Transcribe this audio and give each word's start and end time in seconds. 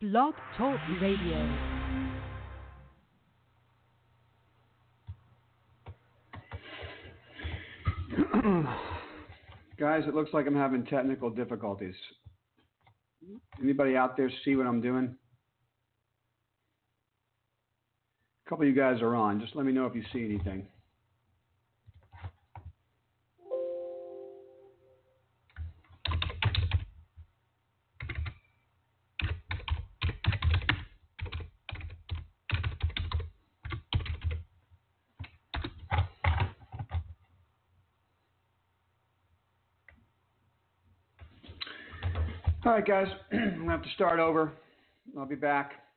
Blog 0.00 0.34
Talk 0.56 0.78
Radio. 1.02 1.58
Guys, 9.76 10.04
it 10.06 10.14
looks 10.14 10.32
like 10.32 10.46
I'm 10.46 10.54
having 10.54 10.84
technical 10.84 11.30
difficulties. 11.30 11.96
Anybody 13.60 13.96
out 13.96 14.16
there 14.16 14.30
see 14.44 14.54
what 14.54 14.68
I'm 14.68 14.80
doing? 14.80 15.16
A 18.46 18.48
couple 18.48 18.66
of 18.66 18.68
you 18.68 18.76
guys 18.80 19.02
are 19.02 19.16
on. 19.16 19.40
Just 19.40 19.56
let 19.56 19.66
me 19.66 19.72
know 19.72 19.86
if 19.86 19.96
you 19.96 20.04
see 20.12 20.24
anything. 20.24 20.68
All 42.68 42.74
right, 42.74 42.86
guys, 42.86 43.06
I'm 43.32 43.38
going 43.38 43.64
to 43.64 43.70
have 43.70 43.82
to 43.82 43.90
start 43.94 44.20
over. 44.20 44.52
I'll 45.18 45.24
be 45.24 45.36
back. 45.36 45.87